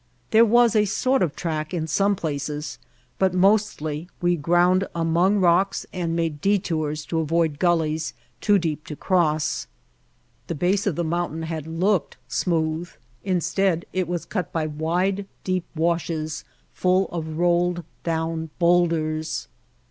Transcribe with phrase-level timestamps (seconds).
[0.31, 2.79] There was a sort of track in some places,
[3.19, 8.95] but mostly we ground among rocks and made detours to avoid gullies too deep to
[8.95, 9.67] cross.
[10.47, 12.89] The base of the mountain had looked smooth,
[13.23, 19.49] instead it was cut by wide, deep washes full rolled down boulders.